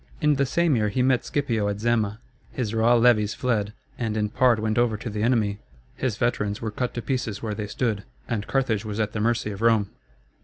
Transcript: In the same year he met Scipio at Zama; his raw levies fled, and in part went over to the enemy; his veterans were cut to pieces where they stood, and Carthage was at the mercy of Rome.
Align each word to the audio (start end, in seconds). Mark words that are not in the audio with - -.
In 0.19 0.33
the 0.37 0.47
same 0.47 0.75
year 0.75 0.89
he 0.89 1.03
met 1.03 1.23
Scipio 1.25 1.67
at 1.67 1.79
Zama; 1.79 2.19
his 2.51 2.73
raw 2.73 2.95
levies 2.95 3.35
fled, 3.35 3.71
and 3.99 4.17
in 4.17 4.29
part 4.29 4.59
went 4.59 4.79
over 4.79 4.97
to 4.97 5.11
the 5.11 5.21
enemy; 5.21 5.59
his 5.95 6.17
veterans 6.17 6.59
were 6.59 6.71
cut 6.71 6.95
to 6.95 7.03
pieces 7.03 7.43
where 7.43 7.53
they 7.53 7.67
stood, 7.67 8.03
and 8.27 8.47
Carthage 8.47 8.83
was 8.83 8.99
at 8.99 9.11
the 9.11 9.19
mercy 9.19 9.51
of 9.51 9.61
Rome. 9.61 9.91